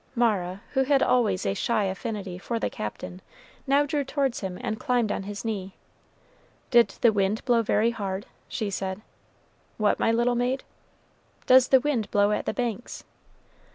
Mara, 0.15 0.61
who 0.73 0.81
had 0.81 1.03
always 1.03 1.45
a 1.45 1.53
shy 1.53 1.83
affinity 1.83 2.39
for 2.39 2.57
the 2.57 2.71
Captain, 2.71 3.21
now 3.67 3.85
drew 3.85 4.03
towards 4.03 4.39
him 4.39 4.57
and 4.59 4.79
climbed 4.79 5.11
on 5.11 5.21
his 5.21 5.45
knee. 5.45 5.75
"Did 6.71 6.95
the 7.01 7.13
wind 7.13 7.45
blow 7.45 7.61
very 7.61 7.91
hard?" 7.91 8.25
she 8.47 8.71
said. 8.71 9.03
"What, 9.77 9.99
my 9.99 10.11
little 10.11 10.33
maid?" 10.33 10.63
"Does 11.45 11.67
the 11.67 11.81
wind 11.81 12.09
blow 12.09 12.31
at 12.31 12.47
the 12.47 12.51
Banks?" 12.55 13.03